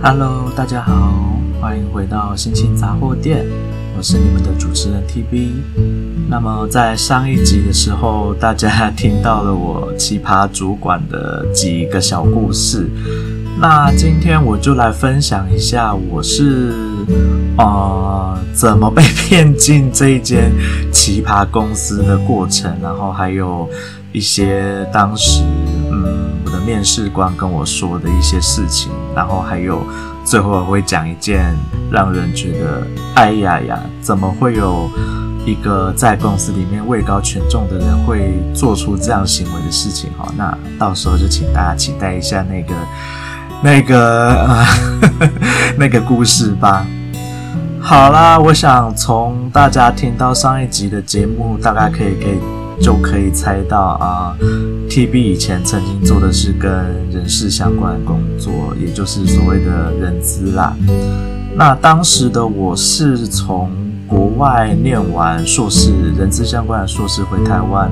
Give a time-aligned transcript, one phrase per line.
[0.00, 1.12] Hello，大家好，
[1.60, 3.44] 欢迎回到星星杂货店，
[3.96, 5.50] 我是你们的主持人 TB。
[6.28, 12.88] 那么在上一集的时候，大家听到了我奇葩主管的几个小故事。
[13.60, 16.72] 那今天我就来分享一下我是
[17.56, 20.52] 呃怎么被骗进这一间
[20.92, 23.68] 奇葩公司的过程，然后还有
[24.12, 25.42] 一些当时
[26.68, 29.82] 面试官跟我说的一些事情，然后还有
[30.22, 31.56] 最后会讲一件
[31.90, 34.86] 让人觉得哎呀呀，怎么会有
[35.46, 40.30] 一个在公司里面位高权重的人会做出这样行为的事情哈？
[40.36, 42.74] 那到时候就请大家期待一下那个。
[43.60, 44.46] 那个，
[45.76, 46.86] 那个故事吧。
[47.80, 52.38] 好啦，我想从大家听到上一集的节目，大概可以可以
[52.80, 54.36] 就可以猜到啊
[54.88, 56.70] ，TB 以前曾经做的是跟
[57.10, 60.76] 人事相关工作，也就是所谓的人资啦。
[61.54, 63.70] 那当时的我是从
[64.06, 67.90] 国外念完硕士，人资相关的硕士回台湾。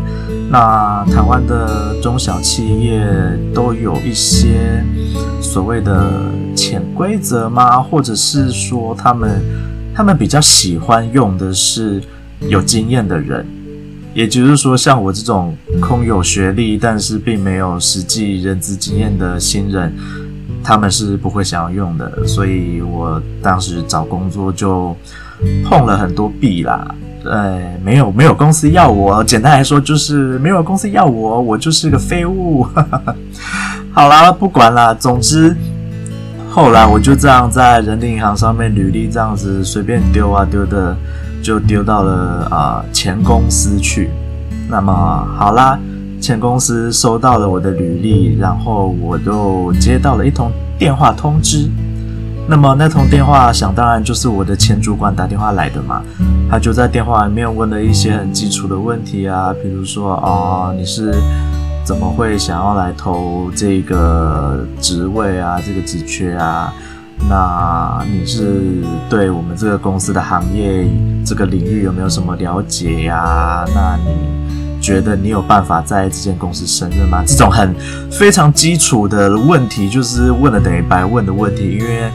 [0.50, 3.04] 那台湾的中小企业
[3.52, 4.82] 都有一些
[5.40, 6.10] 所谓的
[6.54, 7.80] 潜规则吗？
[7.80, 9.42] 或者是说他们
[9.94, 12.00] 他们比较喜欢用的是
[12.48, 13.44] 有经验的人，
[14.16, 19.92] 也就是说像我这种空有学历但是并没有实际人资经验的新人，
[20.64, 22.26] 他们是不会想要用的。
[22.26, 24.96] 所以我当时找工作就。
[25.66, 32.66] 碰了很多壁啦，呃，没有没有公司要我，简单来说就是没有公司要我，我就是个废物。
[33.92, 35.54] 好啦，不管啦，总之
[36.50, 40.96] 后来我就这样在人力银行上面履历这样子随便丢啊丢的，
[41.42, 44.10] 就丢到了啊、呃、前公司去。
[44.68, 44.92] 那么
[45.36, 45.78] 好啦，
[46.20, 51.70] 前公司收到了我的履历，然后我就接到了一通电话通知。
[52.48, 56.02] 那么那通电话，想当然就是我的前主管打电话来的嘛。
[56.48, 61.12] 他就在电话里面问了一些很基础的问题啊，比如说哦，你是
[61.84, 66.72] 怎么会想要来投这个职位啊，这个职缺啊？
[67.28, 70.86] 那你是对我们这个公司的行业
[71.24, 73.64] 这个领域有没有什么了解呀？
[73.74, 77.24] 那你觉得你有办法在这间公司胜任吗？
[77.26, 77.74] 这种很
[78.10, 82.10] 非常基础的问题，就是问了等于白问的问题，因为。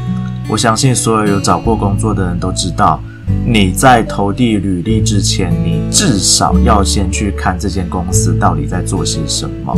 [0.50, 3.02] 我相信所有有找过工作的人都知道，
[3.46, 9.76] 你在投递履历之前，你至少要先去看这间公司到底在做些什么，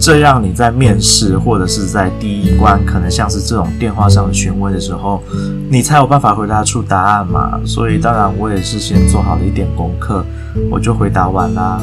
[0.00, 5.22] 这样你在面试或者是在第一关，可能像是这种电话上的询问的时候，
[5.70, 7.60] 你才有办法回答出答案嘛。
[7.64, 10.24] 所以当然我也是先做好了一点功课，
[10.70, 11.80] 我就回答完啦。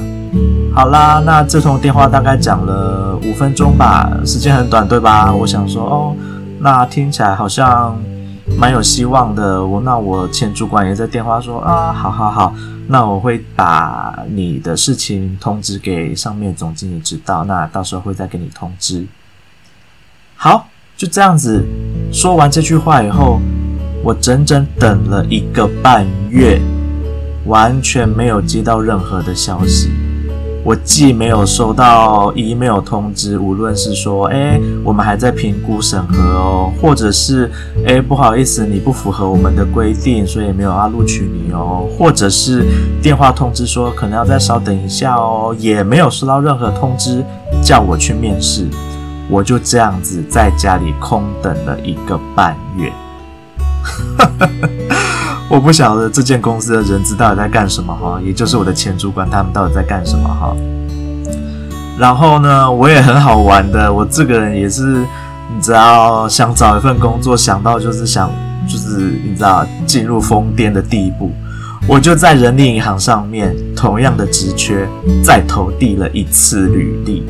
[0.74, 5.34] 好啦，那这通电话大概讲了五分钟吧，时间很短，对吧？
[5.34, 6.16] 我想说哦。
[6.58, 7.96] 那听起来好像
[8.58, 9.66] 蛮有希望的。
[9.66, 12.54] 我那我前主管也在电话说啊，好好好，
[12.88, 19.06] 那我会把你的事情通知给上面总经理知道，那到时候会再给你通知。
[20.36, 21.64] 好，就这样子。
[22.12, 23.40] 说完这句话以后，
[24.04, 26.62] 我整整等了一个半月，
[27.46, 29.90] 完全没有接到任何的消息。
[30.66, 37.52] 我既没有收到 email 通知，无论是说，哎，我们还在评估审核哦，或者是，
[37.86, 42.66] 哎，不好意思，你不符合我们的规定，所以没有要录取你哦，或者是
[43.00, 47.24] 电话通知说可能要再稍等一下哦，也没有收到任何通知
[47.64, 48.68] 叫我去面试，
[49.30, 52.92] 我就这样子在家里空等了一个半月。
[55.48, 60.56] 我不晓得这间公司的人资到底在干什么哈，也就是我的前主管他们到底在干什么哈。
[61.98, 65.06] 然后呢，我也很好玩的，我这个人也是，
[65.56, 68.30] 你知道，想找一份工作，想到就是想，
[68.68, 71.32] 就是你知道，进入疯癫的地步，
[71.88, 74.86] 我就在人力银行上面同样的职缺
[75.24, 77.24] 再投递了一次履历。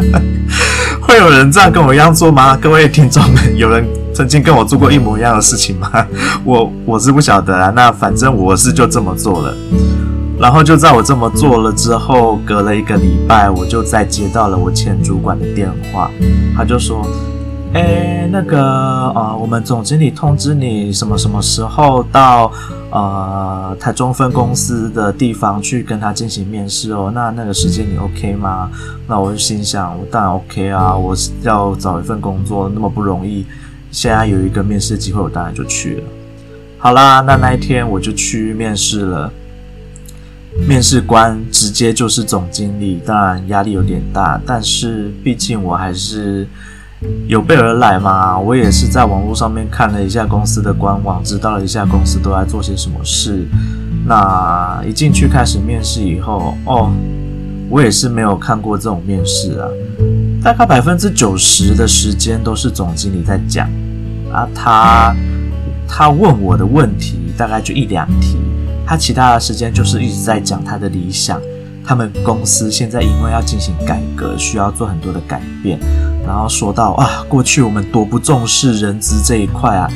[1.00, 2.56] 会有人这样跟我一样做吗？
[2.60, 4.05] 各位听众们，有人？
[4.16, 5.90] 曾经跟我做过一模一样的事情吗？
[6.42, 7.70] 我我是不晓得啊。
[7.76, 9.54] 那反正我是就这么做了。
[10.40, 16.10] 然后就在我这么做了之后，隔了一个礼拜，我就再接到了我前主管的电话。
[16.56, 17.06] 他就说
[17.74, 18.58] ：“诶，那个
[19.14, 22.50] 呃，我们总经理通知你什么什么时候到
[22.90, 27.12] 呃台中分公司的地方去跟他进行面试哦？
[27.14, 28.70] 那那个时间你 OK 吗？”
[29.06, 30.96] 那我就心想：“我当然 OK 啊！
[30.96, 33.44] 我要找一份工作那么不容易。”
[33.90, 36.02] 现在有一个面试机会，我当然就去了。
[36.78, 39.32] 好啦，那那一天我就去面试了。
[40.66, 46.46] 面试官直接就是总经理，当然压力有点大，但是毕竟我还是
[47.26, 53.46] 有备而来嘛，我也是在网络上面看了一下公司的官网，知道了一下公司都在做些什么事。
[54.06, 56.90] 那一进去开始面试以后，哦，
[57.68, 59.68] 我也是没有看过这种面试啊。
[60.46, 63.68] 大概百分之九十的时间都是总经理在讲
[64.32, 65.12] 啊，他
[65.88, 68.36] 他问我的问题大概就一两题，
[68.86, 71.40] 他其他的时间就是一直在讲他的理想。
[71.84, 75.80] 他们公司现在因为要进行改革，需要做很多的改变，
[76.24, 79.90] 然后说到啊，过去我们多不重视人资这一块啊，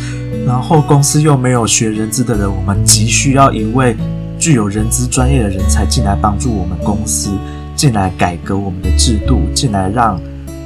[0.45, 3.97] 然后公司又没有学人资的人，我们急需要一位
[4.37, 7.31] 具有人资专业的人才进来帮助我们公司，
[7.77, 10.21] 进来改革我们的制度，进来让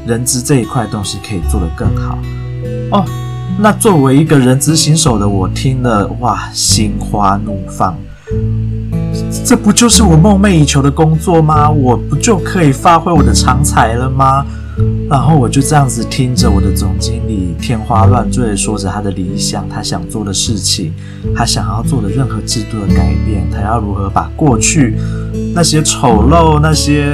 [0.07, 2.19] 人资这一块东西可以做得更好。
[2.91, 3.05] 哦，
[3.59, 7.97] 那作为一个人资新手的我，听了哇，心花怒放。
[9.45, 11.71] 这不就是我梦寐以求的工作吗？
[11.71, 14.45] 我不就可以发挥我的长才了吗？
[15.09, 20.93] 然后我就这样子听着我的总经理天花乱坠地说着他的理想，他想做的事情，
[21.35, 24.97] 他想要做的任何制度的改变，他要如何把过去
[25.55, 27.13] 那些丑陋、那些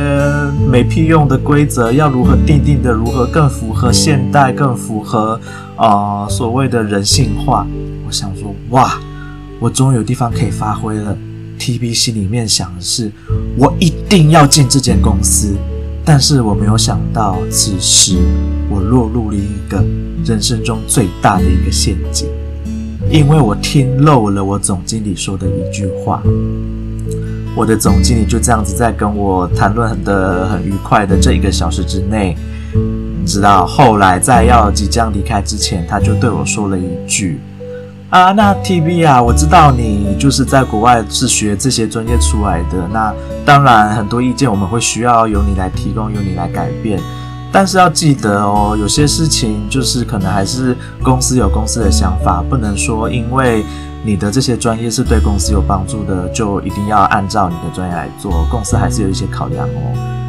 [0.70, 5.38] 没屁用的规则，要如何订定的如何更符合现代，更符合
[5.76, 7.66] 啊、呃、所谓的人性化。
[8.06, 8.98] 我想说，哇，
[9.58, 11.16] 我终于有地方可以发挥了。
[11.58, 13.12] TB 心里面想的是，
[13.58, 15.54] 我一定要进这间公司，
[16.05, 18.17] 但是我没有想到，此时
[18.69, 19.85] 我落入了一个
[20.25, 22.29] 人生中最大的一个陷阱，
[23.11, 26.23] 因为我听漏了我总经理说的一句话。
[27.56, 32.37] 我的总经理就这样子在跟我谈论的很愉快的这一个小时之内，
[33.26, 37.41] 直到，后来在要即将离开之前，他就对我说了一句。
[38.10, 42.88] 啊，那 TB 啊，我知道你就是在国外是学这些专业出来的。
[42.92, 43.14] 那
[43.44, 47.00] 当然，很多意见我们会需要由你来提供，由你来改变。
[47.52, 53.64] 但是要记得哦，有些事情就是可能还是公司有公司的想法，不能说因为
[54.02, 58.44] 你的这些专业是对公司有帮助的，就一定要按照你的专业来做。
[58.50, 60.19] 公司还是有一些考量哦。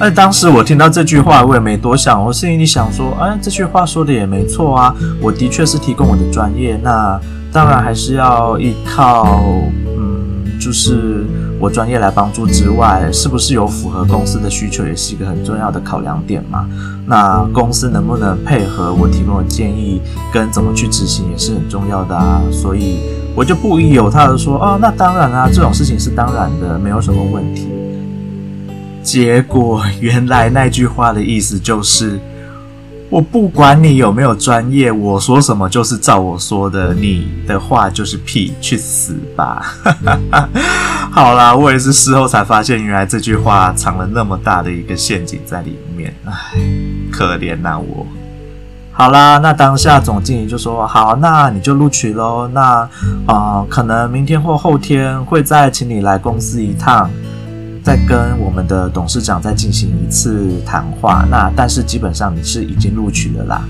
[0.00, 7.20] 那当时我听到这句话，我也没多想，我心里想说，哎，这句话说的也没错啊，我的确是提供我的专业，那
[7.52, 9.42] 当然还是要依靠，
[9.98, 11.26] 嗯，就是
[11.60, 16.66] 我专业来帮助之外，是不是有符合公司的需求，也是一个很重要的考量点嘛。
[17.04, 20.00] 那公司能不能配合我提供的建议，
[20.32, 22.40] 跟怎么去执行，也是很重要的啊。
[22.50, 23.00] 所以
[23.36, 27.68] 我就不疑有他的说，哦，那当然啊，这种事情是当然的，没有什么问题。
[29.02, 32.20] 结果原来那句话的意思就是，
[33.08, 39.74] 我不管你有没有专业，我说什么就是照我说的，你的话就是屁，去死吧！
[41.10, 46.32] 好啦，我也是事后才发现，原来这句话藏了那么大的一个陷阱在里面，唉，
[47.10, 48.06] 可怜呐我。
[48.92, 52.46] 好啦，那当下总经理就说：“好，那你就录取喽。
[52.48, 52.88] 那啊、
[53.26, 57.10] 呃，可能明天或后天会再请你来公司一趟。”
[57.82, 63.62] 再跟我们的董事长再进行一次谈话，那但是基本上你是已经录取了啦。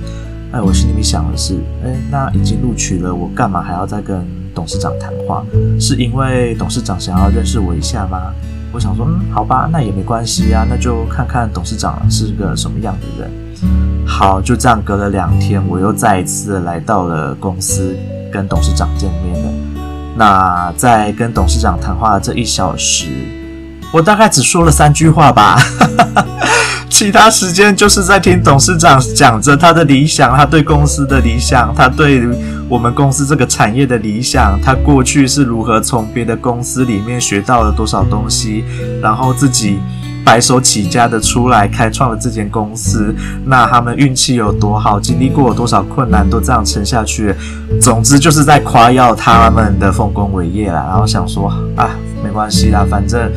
[0.52, 1.54] 哎，我心里面想的是，
[1.84, 5.44] 哎，那已经录取了，我干嘛还要再跟董事长谈话？
[5.78, 8.32] 是因为董事长想要认识我一下吗？
[8.72, 13.30] 我想说，嗯，好吧，那也没关系啊，那就看看董事长是个什么样的人。
[14.04, 17.96] 好，就这样隔了两天，我又再一次来到了公司
[18.32, 19.52] 跟董事长见面了。
[20.16, 23.06] 那在跟董事长谈话的这一小时。
[23.92, 25.58] 我大概只说了三句话吧，
[26.88, 32.22] 其他时间就是在听董事长讲着他的理想，他对公司的理想，他对
[32.68, 38.64] 我们公司这个产业的理想，他过去是如何从别的公司里面学到了多少东西，
[39.02, 39.80] 然后自己
[40.24, 43.12] 白手起家的出来开创了这间公司，
[43.44, 47.34] 那他们运气有多好，经历过多少困难，都这样撑下去。
[47.80, 51.90] 总之就是在夸耀他们的丰功伟业啦，然后想说啊，
[52.22, 53.28] 没关系啦，反正。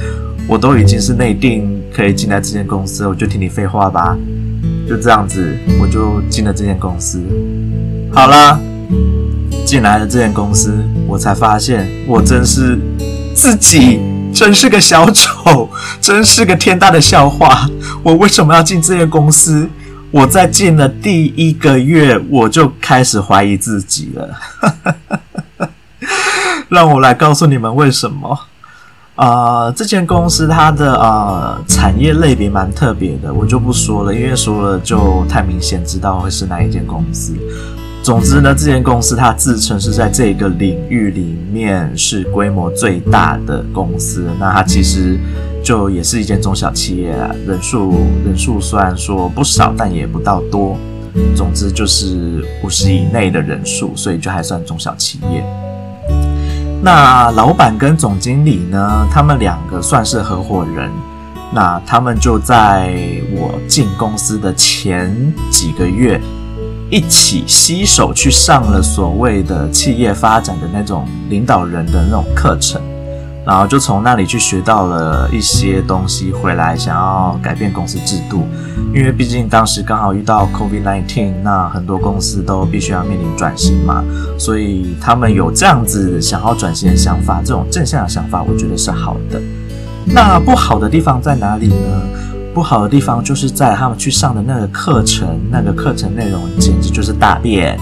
[0.48, 4.18] 我都已经是内定可以进来这间公司，我就听你废话吧。
[4.88, 7.22] 就这样子，我就进了这间公司。
[8.14, 8.60] 好啦，
[9.66, 12.78] 进来了这间公司，我才发现我真是
[13.34, 14.02] 自己
[14.34, 15.70] 真是个小丑，
[16.02, 17.68] 真是个天大的笑话。
[18.04, 19.70] 我为什么要进这间公司？
[20.12, 24.38] 我在进了第一个月，我就开始怀疑自己了。
[26.70, 28.38] 让我来告诉你们为什么。
[29.15, 37.36] 呃，这间公司它的呃产业类别蛮特别的，我就不说了，因为说了就太明显，知道会是哪一间公司。
[38.01, 45.17] 总之呢，这间公司它自称是在这个领域里面是规模最大的公司，那它其实
[45.63, 47.93] 就也是一间中小企业啊，人数
[48.25, 50.75] 人数虽然说不少，但也不到多。
[51.36, 55.46] 总之就是五十以内的人数，所以就还算中小企业。
[56.86, 60.92] 那老板跟总经理呢，他们两个算是合伙人。
[61.54, 62.94] 那他们就在
[63.32, 65.16] 我进公司的前
[65.50, 66.20] 几个月，
[66.90, 72.82] 一起携手去上了所谓的企业发展的那种领导人的那种课程，
[73.46, 78.48] 然后就从那里去学到了一些东西，回来想要改变公司制度，
[78.94, 84.04] 因为毕竟当时刚好遇到 COVID-19，那很多公司都必须要面临转型嘛，
[84.38, 89.42] 所以他们有这样子想要转型的想法，这种正向的想法，我觉得是好的。
[90.06, 92.02] 那不好的地方在哪里呢？
[92.54, 97.78] 不好的地方就是在他们去上的那个课程，那个课程内容简直就是大便。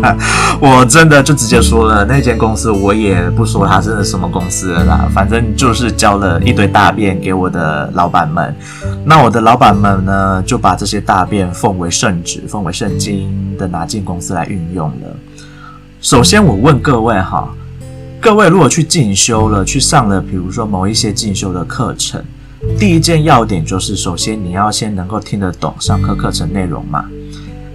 [0.60, 8.54] 我真的就直接说了，那间公司我也不说它是什么公司了啦，反正就是交了一堆大便给我的老板们。
[9.04, 15.16] 那我的老板们呢，就把这些大便奉为圣旨，奉为圣经的拿进公司来运用了。
[16.00, 17.48] 首先，我问各位哈。
[18.20, 22.24] 各位如果去进修了，去上了，比如说某一些进修的课程，
[22.78, 27.04] 第一件要点就是，首先你要先能够听得懂上课课程内容嘛。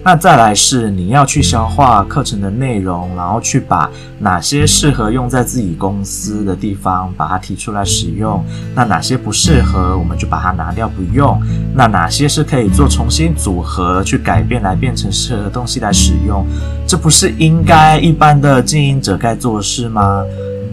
[0.02, 8.44] 那再来是你要去消化课程的内容，然后去把哪些适合用在自己公司的地方，把它提出来使用。
[8.74, 11.40] 那哪些不适合，我们就把它拿掉不用。
[11.76, 16.46] 那哪些是可以做重新组合去改变来变成适合的东西来使用？
[16.88, 20.24] 这不是应该一般的经营者该做的事吗？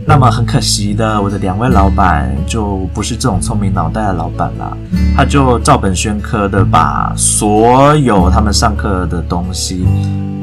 [0.09, 4.71] 那么很可惜的，我的两位老板就不是这种聪明脑袋的老板啦，
[5.17, 9.85] 他就照本宣科的把所有他们上课的东西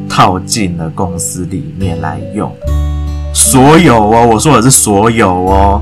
[0.10, 2.51] 套进了公司里面来用，
[3.34, 5.82] 所有哦，我说的是所有哦，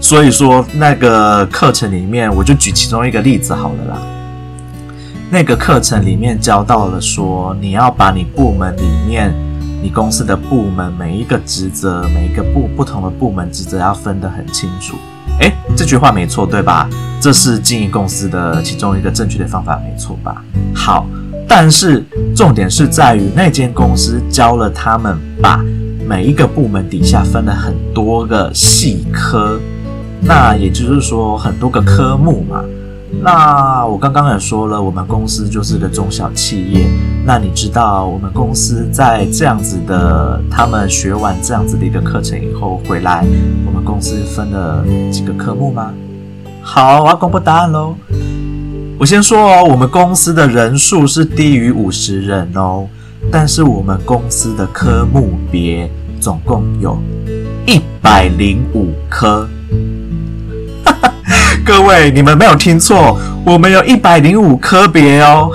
[0.00, 3.98] 所以说那个课程里面，我就举其中一个例子好了啦，
[5.28, 9.49] 那个课程里面教到了说，你要把你部门里面。
[9.82, 14.96] 你公司的部门每一个职责，每一个部不同的部门职责要分得很清楚。
[15.40, 16.88] 诶，这句话没错，对吧？
[17.18, 20.44] 这是经营公司的其中一个正确的方法，没错吧？
[20.74, 21.06] 好，
[21.48, 22.04] 但是
[22.36, 25.62] 重点是在于那间公司教了他们把
[26.06, 29.58] 每一个部门底下分了很多个细科，
[30.20, 32.62] 那也就是说很多个科目嘛。
[33.22, 36.86] 那我刚刚也说了，我们公司就是个中小企业。
[37.24, 43.24] 那你知道我们公司在这样子的，他们学完这样子的一个课程以后回来，
[43.66, 45.92] 我们公司分了几个科目吗？
[46.62, 47.94] 好，我要公布答案喽。
[48.98, 52.86] 我先说哦，我们公司的人数是低于五十人哦，
[53.30, 56.98] 但是我们公司的科目别总共有
[57.66, 59.46] 一百零五科。
[61.70, 65.48] 各位，你们没有听错，我们有一百零五科别哦。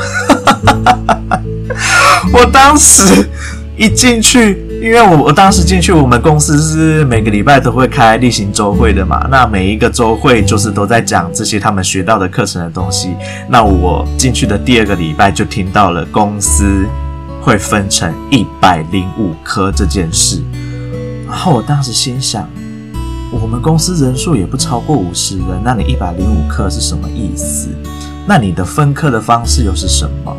[2.31, 3.27] 我当时
[3.75, 9.27] 一进去，因为我我当时进去，我们公司是每个礼拜都会开例行周会的嘛。
[9.29, 13.09] 那每一个周会就是都在讲这些他们学到的课程的东西。
[13.49, 16.85] 那我进去的第二个礼拜就听到了公司
[17.41, 20.41] 会分成一百零五科这件事，
[21.27, 22.47] 然后我当时心想。
[23.31, 27.69] 我们公司人数也不超过五十人，那你一百零五科是什么意思？
[28.27, 30.35] 那你的分科的方式又是什么？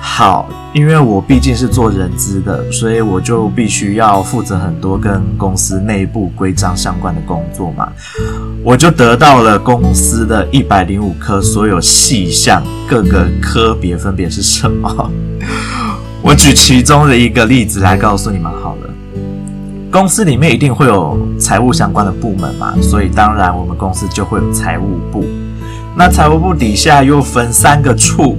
[0.00, 7.88] 好，因为我毕竟是做人资的，所以我就必须要负责很多跟公司内部规章相关的工作嘛。
[8.62, 15.10] 我就得到了公司的一百零五科所有细项，各个科别分别是什么？
[16.22, 18.90] 我举其中的一个例子来告诉你们好了。
[19.90, 25.24] 公司里面一定会有财务相关的部门嘛，所以当然我们公司就会有财务部。
[25.96, 28.36] 那财务部底下又分三个处，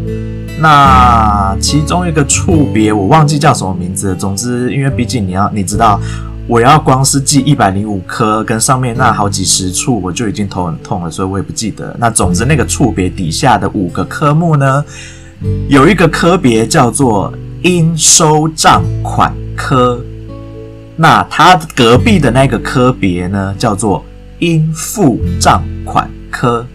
[0.59, 4.15] 那其中一个处别我忘记叫什么名字。
[4.15, 5.99] 总之，因为毕竟你要你知道，
[6.47, 11.95] 我要光是记一百零五科跟上面那好几十处，我就已经头很痛了，所以我也不记得。
[11.97, 14.85] 那总之，那个处别底下的五个科目呢，
[15.67, 19.99] 有一个科别叫做应收账款科。
[20.99, 24.03] 那他隔壁的那个科别呢，叫做
[24.39, 26.65] 应付账款科。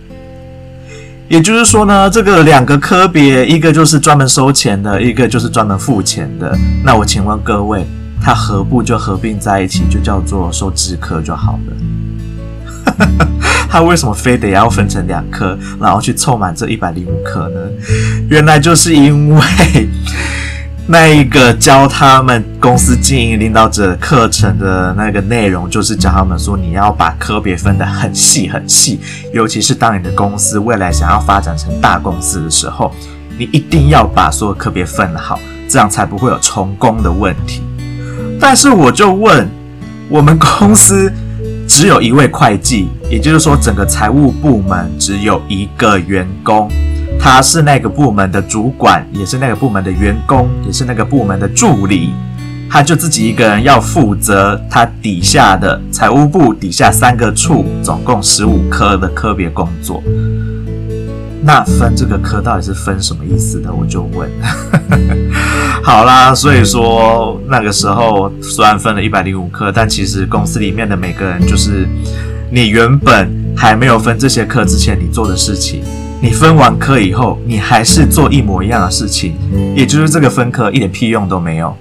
[1.28, 6.56] 也就是说呢，这个两个科别，一个就是专门收钱的，一个就是专门付钱的。
[6.84, 7.84] 那我请问各位，
[8.22, 12.96] 他何不就合并在一起，就叫做收支科就好了？
[13.68, 17.60] 他为什么非得要分成两科，然后去凑满这一百零五科呢？
[18.28, 19.40] 原来就是因为。
[20.88, 29.00] 那一个教他们公司经营领导者课程的那个内容，就是教他们说，你要把科别分得很细很细，
[29.32, 32.92] 尤其是当你的公司未来想要发展成大公司的时候，
[33.38, 37.62] 你一定要把所有科别分好，这样才不会有重工的问题。
[38.40, 39.48] 但是我就问，
[40.08, 41.10] 我们公司
[41.68, 46.68] 只有一位会计，也就是说，整个财务部门只有一个员工，
[47.22, 52.12] 他是那个部门的主管，也是那个部门的员工，也是那个部门的助理。
[52.68, 60.02] 他就自己一个人要负责他底下的财务部底下三个处，总共十五科的科别工作。
[61.44, 63.72] 那分这个科到底是分什么意思的？
[63.72, 64.28] 我就问。
[65.84, 71.86] 好啦，所以说那个时候虽然分了一百零五科，但其实公司里面的每个人就是
[72.50, 75.82] 你原本还没有分这些科之前你做的事情，
[76.22, 79.34] 你分完科以后，你还是做一模一样的事情，
[79.74, 81.76] 也就是这个分科一点屁用都没有。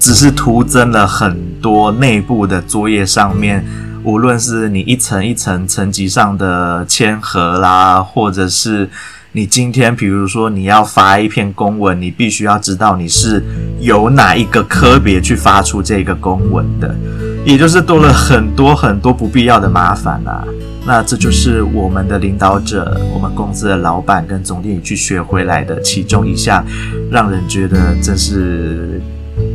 [0.00, 3.64] 只是徒增了很多内部的作业上面，
[4.02, 8.90] 无论是你一层一层层级上的签核啦，或者是
[9.30, 13.40] 你今天比如说你要发一篇公文，你必须要知道你是
[13.78, 16.92] 由哪一个科别去发出这个公文的，
[17.46, 20.44] 也就是多了很多很多不必要的麻烦啦。
[20.86, 26.64] 那这就是我们的领导者，我们公司的老板跟总经理去学回来的其中一项，
[27.10, 29.00] 让人觉得真是。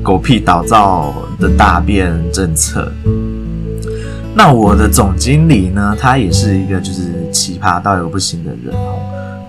[0.03, 2.91] 狗屁倒灶的大变政策。
[4.36, 5.95] 那我的总经理呢？
[5.98, 9.00] 他也是一个就是奇葩到有不行的人哦。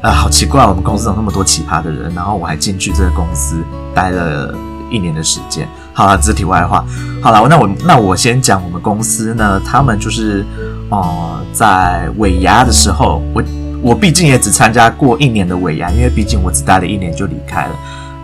[0.03, 3.57] 啊，好奇怪，我们公司有那么多奇葩的人，然后我还进去这个公司
[3.93, 4.55] 待了
[4.89, 5.69] 一年的时间。
[6.01, 6.83] 好了，这是题外话。
[7.21, 10.43] 好了，那我那我先讲我们公司呢，他们就是
[10.89, 13.43] 哦、在尾牙的时候，我
[13.83, 17.73] 我毕竟也只参加过一年的尾牙，因为毕竟我只待了一年就离开了。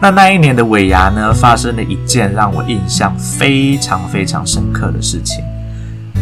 [0.00, 5.44] 那那一年的尾牙呢，发生了一件让我印象非常非常深刻的事情。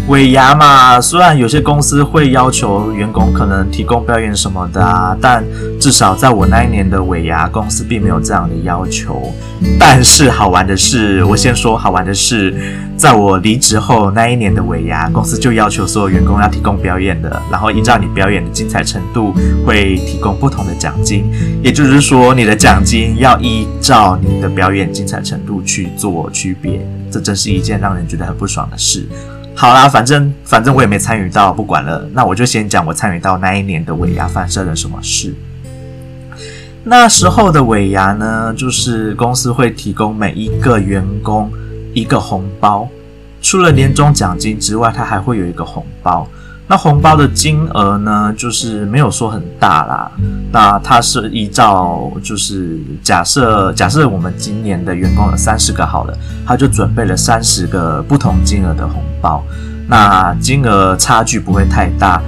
[0.08, 5.42] 尾牙嘛，虽然有些公司会要求员工可能提供表演什么的啊，但
[5.80, 9.32] 至少在我那一年的尾牙，公司并没有这样的要求。
[9.80, 12.54] 但是好玩的是，我先说好玩的是，
[12.99, 19.35] 在我离职后那一年的尾牙，公司就要求所有员工要提供表演的，然后依照你表演的精彩程度，
[19.66, 21.24] 会提供不同的奖金。
[21.62, 26.87] 也就是说，你的奖金要依照你的表演精彩程度去做区别。
[27.11, 29.07] 这真是一件让人觉得很不爽的事。
[29.56, 32.06] 好啦，反正反正我也没参与到，不管了。
[32.12, 35.34] 那我就先讲我参与到那一年的尾牙发生了什么事。
[36.82, 41.50] 那时候的尾牙呢，就是公司会提供每一个员工
[41.94, 42.88] 一个红包，
[43.40, 46.28] 除了年终奖金之外，它还会有一个红包。
[46.66, 50.11] 那红包的金额呢，就是没有说很大啦。
[50.50, 59.44] 那它是依照，就是假设假设我们今年的员工有三十个好了，他就准备了三十个不同金额的红包。
[59.87, 62.18] 那金额差距不会太大，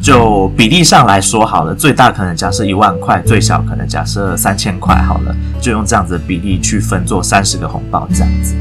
[0.00, 8.54] 就比例上来说好了，最大可能假设一万块，最小可能假设三千块好了，就用这样子的比例去分做三十个红包这样子。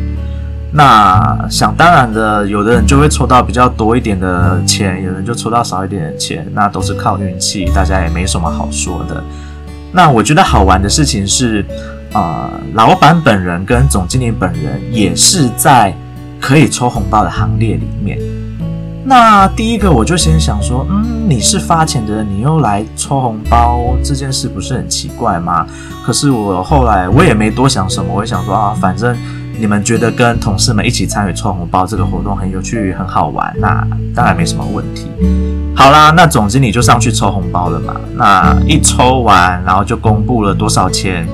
[0.72, 9.24] 那想当然的，有的人就会抽到比较多一点的钱，有人就抽到少一点的钱，那都是靠运气，大家也没什么好说的。
[9.92, 11.66] 那我觉得好玩的事情是，
[12.14, 15.92] 呃，老板本人跟总经理本人也是在
[16.40, 18.20] 可以抽红包的行列里面。
[19.04, 25.66] 那第一个我就先想说，嗯，你是发钱的人，你又来抽红包，这件事不是很奇怪吗？
[26.06, 29.18] 可是我后来我也没多想什么，我想说啊，反正。
[29.60, 35.08] 你们觉得跟同事们一起参与抽红包这个活动很有趣、很好玩，那当然没什么问题。
[35.76, 37.96] 好啦，那总经理就上去抽红包了嘛。
[38.16, 41.28] 那一抽完，然后就公布了多少钱。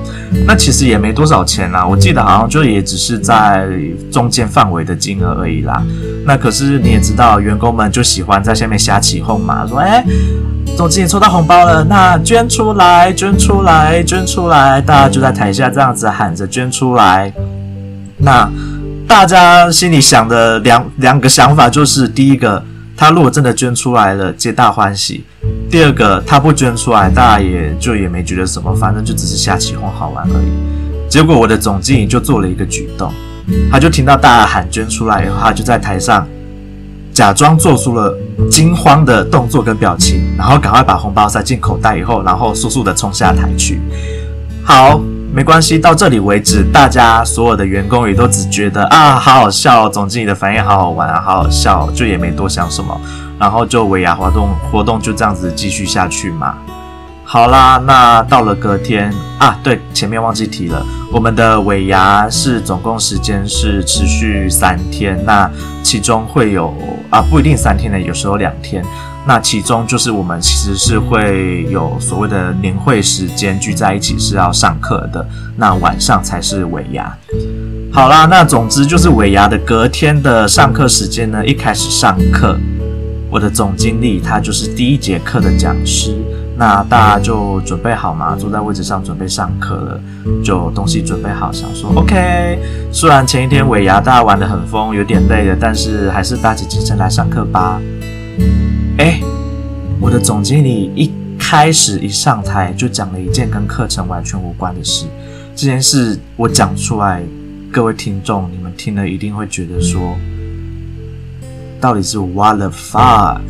[0.46, 3.68] 那其实也没多少钱啦，我记得好像就也只是在
[4.10, 5.82] 中间范围的金额而已啦。
[6.24, 10.04] 那可是你也知道，员工们就喜欢在下面瞎起哄嘛，说：“哎，
[10.76, 17.32] 总经理抽到红包了，那捐出来，捐出来，捐出来。”大家就在台下这样子喊着捐出来。
[18.26, 18.50] 那
[19.06, 22.60] 大家心里想的两两个想法就是：第一个，
[22.96, 25.20] 他如果真的捐出来了，皆大欢喜；
[25.70, 31.08] 第二个，他不捐出来，大家也就也没觉得什么，反正就只是瞎起哄好玩而已。
[31.08, 33.12] 结果我的总经理就做了一个举动，
[33.70, 36.26] 他就听到大家喊捐出来以后，他就在台上
[37.12, 38.12] 假装做出了
[38.50, 43.80] 惊慌的动作跟表情，然后赶快把红包塞进口袋以后，然后速速的冲下台去。
[44.64, 45.00] 好。
[45.36, 52.98] 没关系，到这里为止，大家所有的员工也都只觉得啊，好好笑，总经理的反应好好玩啊，好好笑，就也没多想什么，
[53.38, 56.54] 然后就尾牙活动活动就这样子继续下去嘛。
[57.22, 65.50] 好啦，那到了隔天啊，对，前面忘记提了，我们的尾牙是总共时间是持续三天，那
[65.82, 66.74] 其中会有
[67.10, 68.82] 啊，不一定三天的，有时候两天。
[69.26, 77.12] 那其中就是我们其实是会有所谓的年会时间聚在一起是要上课的，那晚上才是尾牙。
[77.92, 82.56] 好啦，那总之就是尾牙的隔天的上课时间呢，一开始上课，
[83.28, 86.14] 我的总经理他就是第一节课的讲师，
[86.56, 90.00] 那大家就准备好嘛，坐在位置上准备上课了，
[90.44, 92.60] 就东西准备好，想说 OK，
[92.92, 97.80] 虽然前一天尾牙大家玩得很疯，有点累了，但是还是打起精神来上课吧。
[98.98, 99.20] 哎，
[100.00, 105.04] 我的总经理一开始一上台就讲了一件跟课程完全无关的事。
[105.54, 107.22] 这件事我讲出来，
[107.70, 110.16] 各位听众你们听了一定会觉得说，
[111.78, 113.42] 到底是 what the fuck？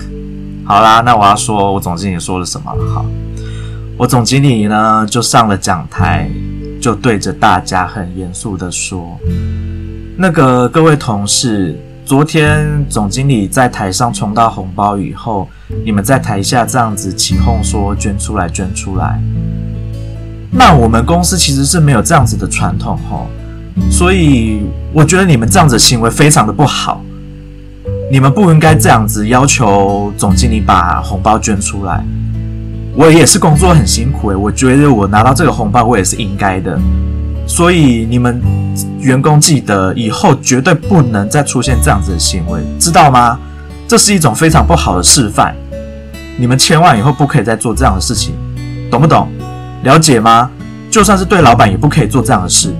[0.64, 3.04] 好啦，那我要说我总经理说了什么了哈。
[3.96, 6.28] 我总经理呢就上了讲台，
[6.80, 9.16] 就对着大家很严肃的说
[10.18, 15.48] ：“那个各位同事。”昨天总经理在台上冲到红包以后，
[15.84, 19.20] 你们在台下这样子起哄说捐出来捐出来，
[20.52, 23.26] 那我们公司其实是没有这样子的传统吼，
[23.90, 24.60] 所以
[24.92, 27.02] 我觉得你们这样子行为非常的不好，
[28.08, 32.04] 你们不应该这样子要求总经理把红包捐出来。
[32.94, 36.78] 我也是工作很辛苦诶，我觉得我拿到这个红包我也是应该的。
[37.48, 38.40] 所以你们
[38.98, 43.38] 员工记得以后绝对不能再出现这样子的行为，知道吗？
[43.88, 45.54] 这是一种非常不好的示范，
[46.38, 48.34] 你们千万以后不可以再做这样的事情，
[48.90, 49.28] 懂不懂？
[49.84, 50.50] 了解吗？
[50.90, 52.74] 就算是对老板也不可以做这样的事。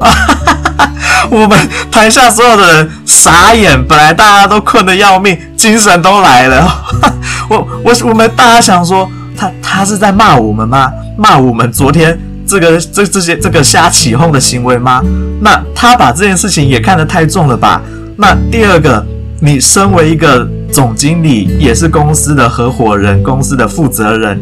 [0.00, 1.28] 啊哈哈哈！
[1.30, 1.58] 我们
[1.90, 6.68] 台下所有的人傻眼，本来大家都困得要命，精神都来了。
[7.48, 10.92] 我我我们大家想说，他他是在骂我们吗？
[11.16, 12.18] 骂我们昨天。
[12.46, 15.02] 这个这这些这个瞎起哄的行为吗？
[15.40, 17.82] 那他把这件事情也看得太重了吧？
[18.16, 19.04] 那第二个，
[19.40, 24.40] 你身为一个总经理，也是公司的合伙人，公司的负责人，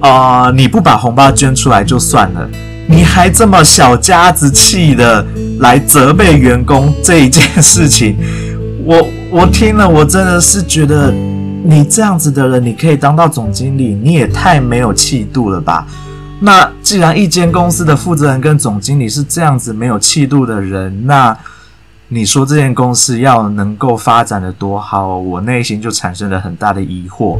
[0.00, 2.48] 啊、你不把红包捐出来就算了，
[2.86, 5.24] 你还这么小家子气的
[5.60, 8.16] 来责备员工这一件事情，
[8.84, 11.12] 我我听了，我真的是觉得
[11.64, 15.86] 你这样子的人，你可以当到总经理，你也太没有气度了吧？
[16.40, 21.36] 那既然一间公司的负责人跟总经理是这样子没有气度的人，那
[22.08, 27.38] 你说这间公司要能够发展的多好，我内心就产生了很大的疑惑。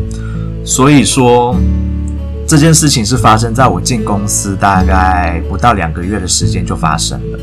[0.64, 1.54] 所以说
[2.46, 7.38] 这件事情是发生在我进公司大概不到两个月的时间就发生了。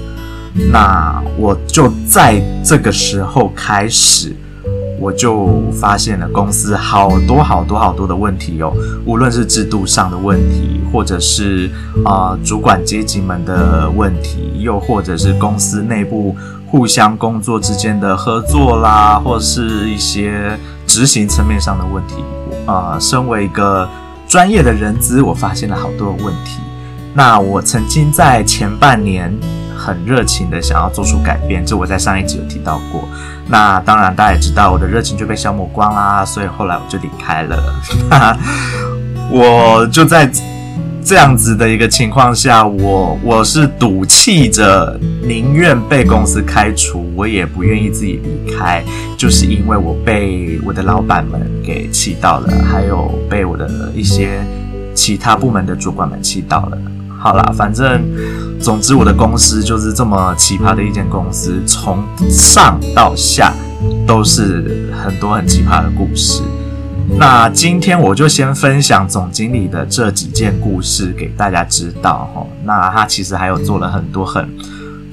[0.72, 4.36] 那我就在这个时候开始。
[5.00, 8.74] 我就发现了公司好多好多好多的问题哦，
[9.06, 11.70] 无论是制度上的问题，或者是
[12.04, 16.36] 啊、主管阶级们的问题，又或者是公司内部
[16.68, 22.16] 互相工作之间的合作啦，或是一些执行层面上的问题。
[22.66, 23.88] 啊、身为一个
[24.28, 26.60] 专业的人资，我发现了好多的问题。
[27.14, 29.32] 那我曾经在前半年。
[29.86, 33.08] 很热情的想要做出改变，这我在上一集有提到过。
[33.48, 37.76] 那当然，大家也知道我的热情就被消磨光啦，所以后来我就离开了。
[39.30, 40.28] 我就在
[41.04, 48.84] 这样子的一个情况下，我我是赌气着，宁愿被公司开除，我也不愿意自己离开，
[49.16, 54.44] 就是因为我被我的老板们给气到了，还有被我的一些
[54.96, 56.78] 其他部门的主管们气到了。
[57.20, 58.04] 好啦，反正
[58.66, 63.54] 总之，我的公司就是这么奇葩的一间公司，从上到下
[64.08, 66.42] 都是很多很奇葩的故事。
[67.16, 72.48] 那今天我就先分享总经理的这几件故事给大家知道齁。
[72.66, 74.50] 那他其实还有做了很多很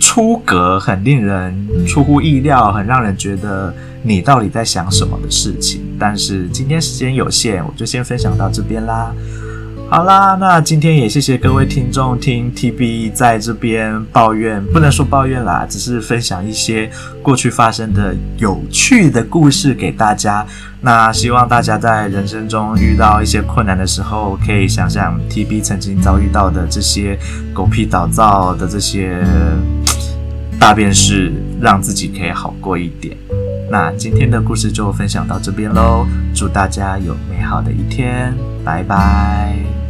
[0.01, 1.55] 出格、很令人
[1.87, 5.83] 出乎意料、很让人觉得你到底在想什么的事情。
[5.99, 9.13] 但是今天时间有限，我就先分享到这边啦。
[9.95, 16.91] 好啦，那今天也谢谢各位听众听 TB 在这边抱怨，不能说抱怨啦，只是分享一些
[17.23, 20.47] 过去发生的有趣的故事给大家。
[20.81, 27.19] 那希望大家在人生中遇到一些困难的时候，可以想想 TB 曾经遭遇到的这些
[27.53, 29.23] 狗屁倒灶的这些
[30.59, 33.15] 大便事，让自己可以好过一点。
[33.71, 39.82] 那今天的故事就分享到这边喽，祝大家有美好的一天，拜拜。